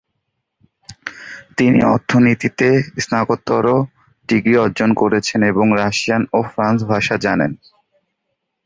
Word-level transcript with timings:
তিনি 1.57 1.79
অর্থনীতিতে 1.93 2.67
স্নাতকোত্তর 3.03 3.65
ডিগ্রি 4.29 4.55
অর্জন 4.57 4.89
করেছেন 4.93 5.39
এবং 5.43 5.65
রাশিয়ান 5.77 6.23
ও 6.33 6.39
ফ্রেঞ্চ 6.51 6.79
ভাষা 6.83 7.15
জানেন। 7.17 7.51